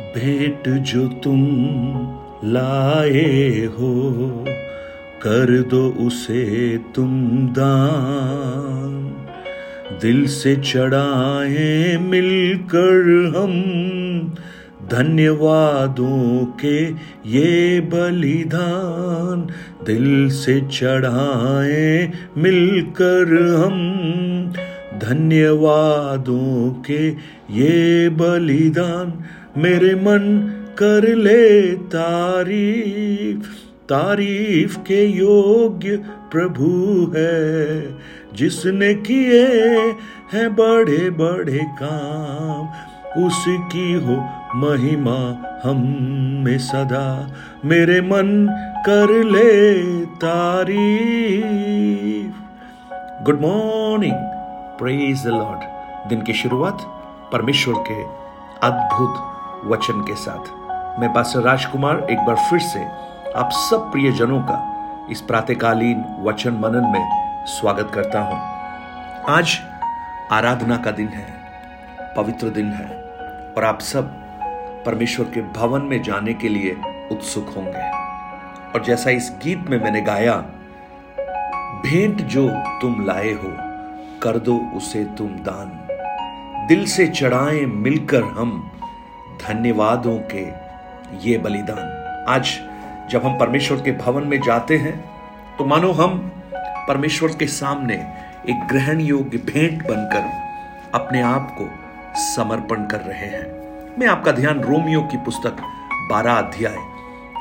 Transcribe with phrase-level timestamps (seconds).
[0.00, 1.40] भेंट जो तुम
[2.44, 3.92] लाए हो,
[5.22, 9.16] कर दो उसे तुम दान।
[10.02, 13.52] दिल से चढ़ाए मिलकर हम
[14.90, 16.78] धन्यवादों के
[17.30, 19.48] ये बलिदान।
[19.86, 23.76] दिल से चढ़ाए मिलकर हम
[24.98, 27.08] धन्यवादों के
[27.54, 29.12] ये बलिदान।
[29.60, 33.46] मेरे मन कर ले तारीफ़।
[33.88, 37.98] तारीफ़ के योग्य प्रभु है,
[38.34, 39.46] जिसने किए
[40.32, 42.68] हैं बड़े बड़े काम।
[43.26, 45.80] उसकी हो महिमा हम
[46.44, 47.34] में सदा।
[47.64, 48.48] मेरे मन
[48.86, 52.34] कर ले तारीफ़।
[53.24, 54.16] Good morning
[54.78, 55.60] praise the Lord
[56.08, 56.78] दिन की शुरुआत
[57.32, 58.02] परमेश्वर के
[58.66, 59.29] अद्भुत
[59.64, 62.84] वचन के साथ। मैं पास्टर राजकुमार एक बार फिर से
[63.32, 64.58] आप सब प्रियजनों का
[65.10, 68.38] इस प्रातकालीन वचन मनन में स्वागत करता हूँ।
[69.28, 69.58] आज
[70.32, 71.26] आराधना का दिन है,
[72.16, 72.88] पवित्र दिन है
[73.56, 74.08] और आप सब
[74.86, 76.80] परमेश्वर के भवन में जाने के लिए
[77.12, 77.90] उत्सुक होंगे।
[78.74, 80.36] और जैसा इस गीत में मैंने गाया,
[81.86, 82.48] भेंट जो
[82.80, 83.56] तुम लाए हो,
[84.22, 85.86] कर दो उसे तुम दान।
[86.68, 88.70] दिल से चढ़ाएँ मिलकर हम
[89.42, 90.46] धन्यवादों के
[91.20, 92.48] ये बलिदान। आज
[93.10, 94.98] जब हम परमेश्वर के भवन में जाते हैं
[95.58, 96.18] तो मानो हम
[96.88, 97.94] परमेश्वर के सामने
[98.50, 100.30] एक ग्रहण योग्य भेंट बनकर
[100.94, 101.68] अपने आप को
[102.24, 103.46] समर्पण कर रहे हैं।
[103.98, 105.56] मैं आपका ध्यान रोमियो की पुस्तक
[106.10, 106.76] बारह अध्याय,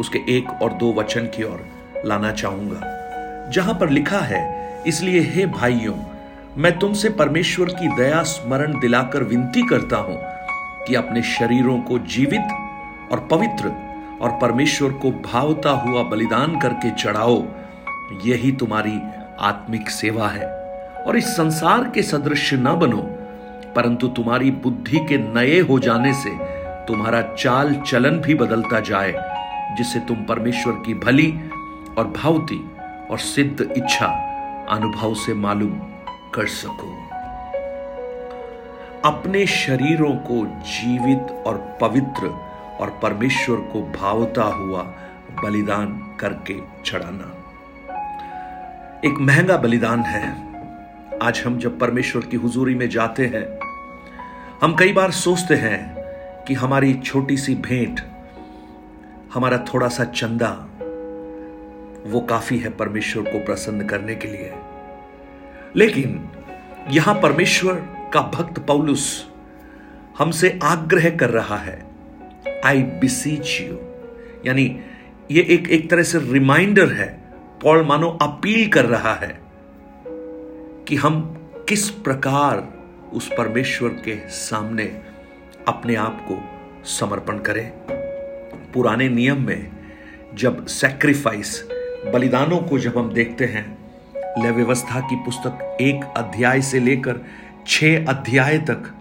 [0.00, 1.66] उसके एक और दो वचन की ओर
[2.06, 4.42] लाना चाहूँगा। जहाँ पर लिखा है,
[4.86, 5.94] इसलिए हे भाइयों,
[6.56, 10.18] मैं तुमसे परमेश्वर की दया स्मरण दिलाकर विनती करता हूँ
[10.88, 12.52] कि अपने शरीरों को जीवित
[13.12, 13.68] और पवित्र
[14.20, 17.42] और परमेश्वर को भावता हुआ बलिदान करके चढ़ाओ,
[18.24, 19.00] यही तुम्हारी
[19.40, 20.46] आत्मिक सेवा है।
[21.04, 23.02] और इस संसार के सदृश न बनो,
[23.76, 26.30] परंतु तुम्हारी बुद्धि के नए हो जाने से
[26.86, 29.14] तुम्हारा चाल चलन भी बदलता जाए,
[29.76, 31.40] जिससे तुम परमेश्वर की भली
[31.98, 32.70] और भावती
[33.10, 34.06] और सिद्ध इच्छा
[34.70, 35.80] अनुभव से मालूम
[36.34, 36.99] कर सको।
[39.04, 42.26] अपने शरीरों को जीवित और पवित्र
[42.80, 44.82] और परमेश्वर को भावता हुआ
[45.44, 47.36] बलिदान करके चढ़ाना।
[49.04, 50.52] एक महँगा बलिदान है।
[51.22, 53.58] आज हम जब परमेश्वर की हुजूरी में जाते हैं,
[54.62, 55.96] हम कई बार सोचते हैं
[56.44, 58.00] कि हमारी छोटी सी भेंट,
[59.34, 60.68] हमारा थोड़ा सा चंदा,
[62.06, 64.52] वो काफ़ी है परमेश्वर को प्रसन्न करने के लिए।
[65.76, 66.28] लेकिन
[66.88, 69.30] यहाँ परमेश्वर का भक्त पौलुस
[70.18, 71.86] हमसे आग्रह कर रहा है
[72.64, 73.78] आई बिसीच यू
[74.46, 74.80] यानी
[75.30, 77.22] ये एक एक तरह से रिमाइंडर है,
[77.62, 79.40] पॉल मानो अपील कर रहा है
[80.88, 81.38] कि हम
[81.68, 82.74] किस प्रकार
[83.12, 85.02] उस परमेश्वर के सामने
[85.68, 86.44] अपने आप को
[86.84, 87.72] समर्पण करें।
[88.74, 89.70] पुराने नियम में
[90.34, 91.68] जब सैक्रिफाइस
[92.14, 93.80] बलिदानों को जब हम देखते हैं
[94.50, 97.20] व्यवस्था की पुस्तक एक अध्याय से लेकर
[97.66, 98.94] छह अध्याय तक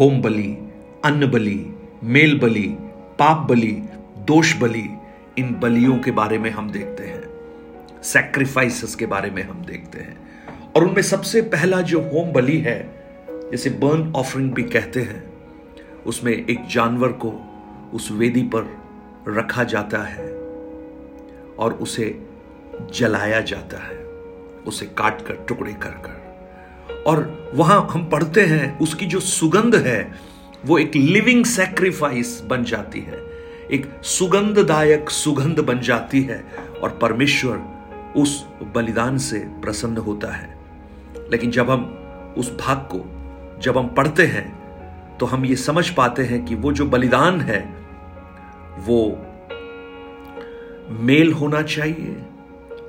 [0.00, 0.68] होम बलि
[1.04, 1.74] अन्न बलि
[2.04, 2.76] मेल बलि
[3.18, 3.82] पाप बलि
[4.18, 4.88] दोष बलि
[5.38, 7.22] इन बलियों के बारे में हम देखते हैं।
[8.02, 10.18] सैक्रिफाइसेस के बारे में हम देखते हैं।
[10.76, 15.32] और उनमें सबसे पहला जो होम बलि है, जिसे बर्न ऑफरिंग भी कहते हैं,
[16.06, 17.32] उसमें एक जानवर को
[17.94, 18.78] उस वेदी पर
[19.28, 20.32] रखा जाता है
[21.58, 22.26] और उसे
[22.94, 23.96] जलाया जाता है,
[24.66, 26.29] उसे काट कर टुकड़े कर कर
[27.06, 30.14] और वहाँ हम पढ़ते हैं, उसकी जो सुगंध है,
[30.66, 33.30] वो एक लिविंग सेक्रीफाइस बन जाती है।
[33.72, 36.44] एक सुगंधदायक सुगंध बन जाती है
[36.82, 37.60] और परमेश्वर
[38.16, 40.58] उस बलिदान से प्रसन्न होता है।
[41.30, 41.84] लेकिन जब हम
[42.38, 43.00] उस भाग को,
[43.60, 44.60] जब हम पढ़ते हैं
[45.18, 47.60] तो हम ये समझ पाते हैं कि वो जो बलिदान है,
[48.78, 49.26] वो
[50.90, 52.22] मेल होना चाहिए,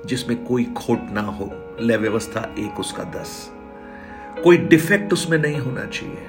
[0.06, 3.52] जिसमें कोई खोट ना हो। लय व्यवस्था एक उसका दस।
[4.44, 6.24] कोई डिफेक्ट उसमें नहीं होना चाहिए।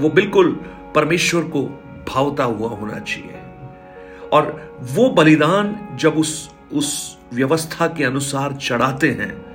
[0.00, 0.60] वो बिल्कुल
[0.94, 1.62] परमेश्वर को
[2.08, 3.38] भावता हुआ होना चाहिए।
[4.32, 9.46] और वो बलिदान जब उस उस व्यवस्था के अनुसार चढ़ाते हैं,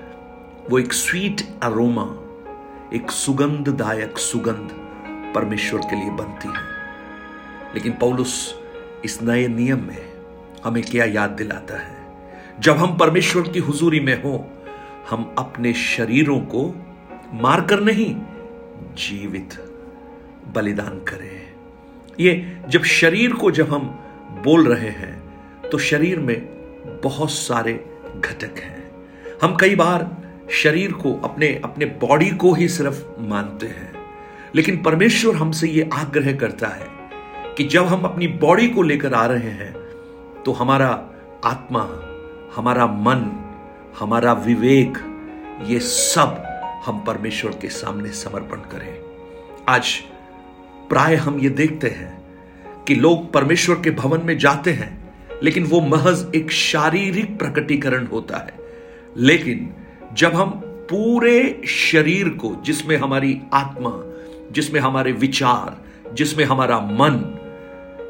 [0.70, 2.18] वो एक स्वीट अरोमा
[2.94, 4.70] एक सुगंधदायक सुगंध
[5.36, 6.64] परमेश्वर के लिए बनती है।
[7.76, 8.56] लेकिन पौलुस
[9.06, 10.14] इस नए नियम में
[10.66, 11.96] हमें क्या याद दिलाता है?
[12.60, 14.50] जब हम परमेश्वर की हुजूरी में हो,
[15.10, 16.91] हम अपने शरीरों को
[17.34, 18.16] मारकर नहीं,
[18.98, 19.54] जीवित
[20.56, 21.42] बलिदान करें।
[22.20, 22.34] ये
[22.70, 23.86] जब शरीर को जब हम
[24.44, 26.38] बोल रहे हैं तो शरीर में
[27.04, 27.74] बहुत सारे
[28.18, 28.80] घटक हैं।
[29.42, 30.10] हम कई बार
[30.54, 33.92] शरीर को अपने अपने बॉडी को ही सिर्फ़ मानते हैं,
[34.56, 36.88] लेकिन परमेश्वर हमसे ये आग्रह करता है
[37.58, 39.74] कि जब हम अपनी बॉडी को लेकर आ रहे हैं
[40.46, 40.90] तो हमारा
[41.46, 41.82] आत्मा,
[42.56, 43.26] हमारा मन,
[44.00, 44.98] हमारा विवेक,
[45.66, 46.44] ये सब
[46.86, 49.00] हम परमेश्वर के सामने समर्पण करें।
[49.70, 49.88] आज
[50.90, 52.24] प्राय हम ये देखते हैं
[52.88, 55.14] कि लोग परमेश्वर के भवन में जाते हैं,
[55.44, 58.54] लेकिन वो महज एक शारीरिक प्रकटीकरण होता है।
[59.18, 59.74] लेकिन
[60.14, 64.02] जब हम पूरे शरीर को, जिसमें हमारी आत्मा,
[64.52, 65.82] जिसमें हमारे विचार,
[66.14, 67.38] जिसमें हमारा मन,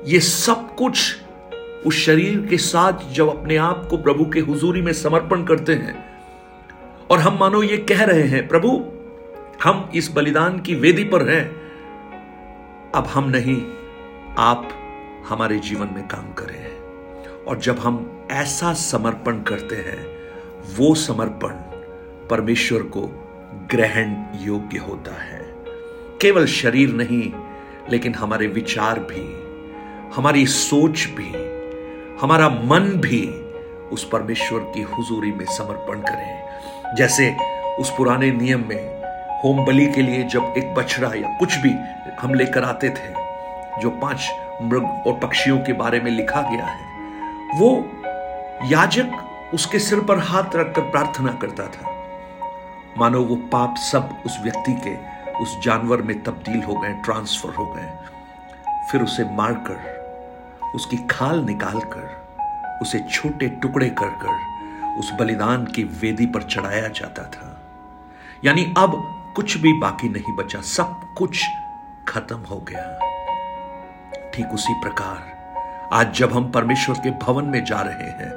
[0.08, 1.16] ये सब कुछ
[1.86, 6.11] उस शरीर के साथ जब अपने आप को प्रभु के हुजूरी में समर्पण करते हैं
[7.12, 8.86] और हम मानो ये कह रहे हैं, प्रभु,
[9.64, 11.52] हम इस बलिदान की वेदी पर हैं।
[12.92, 13.66] अब हम नहीं,
[14.38, 14.70] आप
[15.28, 16.78] हमारे जीवन में काम करें
[17.44, 20.08] और जब हम ऐसा समर्पण करते हैं,
[20.78, 21.50] वो समर्पण
[22.28, 23.02] परमेश्वर को
[23.72, 25.56] ग्रहण योग्य होता है।
[26.22, 27.34] केवल शरीर नहीं,
[27.90, 29.42] लेकिन हमारे विचार भी,
[30.16, 31.32] हमारी सोच भी,
[32.22, 33.28] हमारा मन भी
[33.92, 36.51] उस परमेश्वर की हुजूरी में समर्पण करें।
[36.96, 37.38] जैसे
[37.80, 39.02] उस पुराने नियम में
[39.44, 41.76] होम बलि के लिए जब एक बछड़ा या कुछ भी
[42.22, 43.14] हम लेकर आते थे,
[43.82, 44.30] जो पाँच
[44.62, 46.80] मृग और पक्षियों के बारे में लिखा गया है,
[47.60, 47.90] वो
[48.66, 49.12] याजक
[49.54, 51.92] उसके सिर पर हाथ रखकर प्रार्थना करता था।
[52.98, 54.96] मानो वो पाप सब उस व्यक्ति के,
[55.44, 57.90] उस जानवर में तब्दील हो गए, ट्रांसफ़र हो गए।
[58.92, 60.02] फिर उसे मारकर,
[60.76, 62.22] उसकी खाल निकालकर,
[62.82, 64.51] उसे छोटे टुकड़े कर कर
[65.00, 67.58] उस बलिदान की वेदी पर चढ़ाया जाता था।
[68.46, 71.44] यानी अब कुछ भी बाकी नहीं बचा, सब कुछ
[72.08, 73.00] खत्म हो गया।
[74.34, 75.30] ठीक उसी प्रकार
[75.94, 78.32] आज जब हम परमेश्वर के भवन में जा रहे हैं,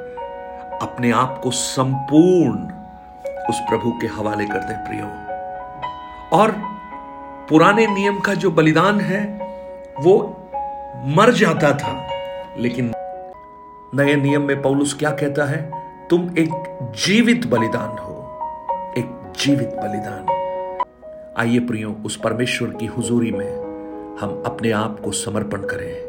[0.78, 2.58] अपने आप को संपूर्ण
[3.48, 5.06] उस प्रभु के हवाले कर दें प्रियो।
[6.38, 6.50] और
[7.48, 9.22] पुराने नियम का जो बलिदान है,
[10.00, 10.40] वो
[11.06, 12.08] मर जाता था,
[12.58, 12.92] लेकिन
[13.94, 15.83] नए नियम में पौलुस क्या कहता है?
[16.10, 18.38] तुम एक जीवित बलिदान हो,
[18.98, 20.26] एक जीवित बलिदान।
[21.36, 23.50] आइए प्रियो, उस परमेश्वर की हुजूरी में
[24.16, 26.04] हम अपने आप को समर्पण करें।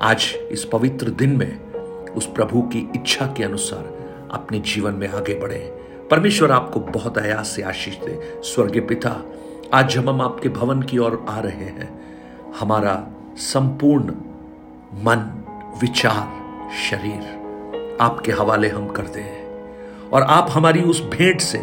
[0.00, 1.72] आज, इस पवित्र दिन में,
[2.10, 3.84] उस प्रभु की इच्छा के अनुसार
[4.30, 9.22] अपने जीवन में आगे बढ़े। परमेश्वर आपको बहुत आयास से आशीष दे। स्वर्गीय पिता,
[9.74, 12.00] आज जब हम आपके भवन की ओर आ रहे हैं।
[12.60, 13.06] हमारा
[13.36, 14.04] संपूर्ण
[14.94, 15.44] मन,
[15.80, 16.40] विचार,
[16.90, 17.39] शरीर
[18.00, 19.50] आपके हवाले हम करते हैं।
[20.10, 21.58] और आप हमारी उस भेंट से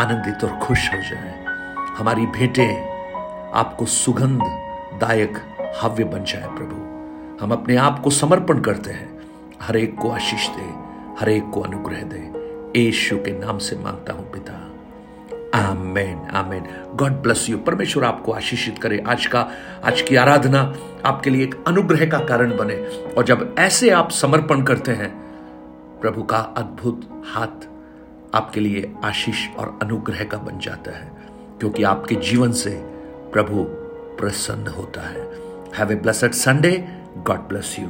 [0.00, 1.44] आनंदित और खुश हो जाए।
[1.98, 2.94] हमारी भेंटें
[3.54, 4.40] आपको सुगंध
[5.00, 5.38] दायक
[5.82, 6.94] हव्य बन जाए, प्रभु।
[7.44, 9.20] हम अपने आप को समर्पण करते हैं।
[9.62, 10.70] हर एक को आशीष दे,
[11.20, 12.44] हर एक को अनुग्रह दे।
[12.80, 14.73] यीशु के नाम से माँगता हूँ पिता।
[15.54, 16.64] आमेन आमेन
[16.94, 19.50] गॉड ब्लस यू परमेश्वर आपको आशीषित करे। आज का,
[19.84, 20.74] आज की आराधना
[21.04, 22.74] आपके लिए एक अनुग्रह का कारण बने।
[23.18, 25.10] और जब ऐसे आप समर्पण करते हैं,
[26.00, 27.68] प्रभु का अद्भुत हाथ
[28.34, 31.12] आपके लिए आशीष और अनुग्रह का बन जाता है।
[31.60, 32.70] क्योंकि आपके जीवन से
[33.32, 33.64] प्रभु
[34.18, 35.30] प्रसन्न होता है।
[35.70, 36.82] Have a blessed Sunday.
[37.30, 37.88] God bless you.